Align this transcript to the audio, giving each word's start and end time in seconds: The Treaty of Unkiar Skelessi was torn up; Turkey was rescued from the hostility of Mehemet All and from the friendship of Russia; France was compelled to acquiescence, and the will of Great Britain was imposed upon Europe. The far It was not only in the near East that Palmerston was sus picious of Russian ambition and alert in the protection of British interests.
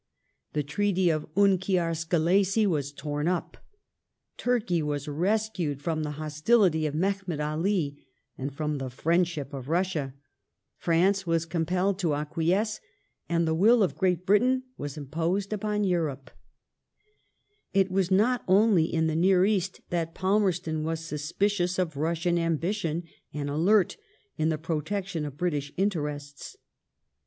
The 0.53 0.63
Treaty 0.63 1.11
of 1.11 1.27
Unkiar 1.35 1.93
Skelessi 1.93 2.65
was 2.65 2.91
torn 2.91 3.27
up; 3.27 3.57
Turkey 4.37 4.81
was 4.81 5.07
rescued 5.07 5.79
from 5.79 6.01
the 6.01 6.13
hostility 6.17 6.87
of 6.87 6.95
Mehemet 6.95 7.39
All 7.39 7.63
and 8.35 8.51
from 8.51 8.79
the 8.79 8.89
friendship 8.89 9.53
of 9.53 9.69
Russia; 9.69 10.15
France 10.75 11.27
was 11.27 11.45
compelled 11.45 11.99
to 11.99 12.15
acquiescence, 12.15 12.81
and 13.29 13.47
the 13.47 13.53
will 13.53 13.83
of 13.83 13.95
Great 13.95 14.25
Britain 14.25 14.63
was 14.75 14.97
imposed 14.97 15.53
upon 15.53 15.83
Europe. 15.83 16.31
The 16.31 16.31
far 16.31 17.81
It 17.81 17.91
was 17.91 18.09
not 18.09 18.43
only 18.47 18.85
in 18.91 19.05
the 19.05 19.15
near 19.15 19.45
East 19.45 19.81
that 19.91 20.15
Palmerston 20.15 20.83
was 20.83 21.05
sus 21.05 21.31
picious 21.31 21.77
of 21.77 21.95
Russian 21.95 22.39
ambition 22.39 23.03
and 23.35 23.51
alert 23.51 23.97
in 24.35 24.49
the 24.49 24.57
protection 24.57 25.25
of 25.27 25.37
British 25.37 25.71
interests. 25.77 26.57